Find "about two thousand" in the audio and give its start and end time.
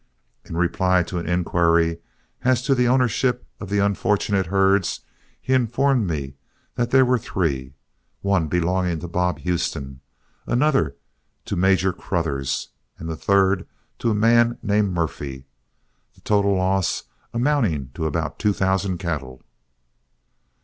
18.07-18.97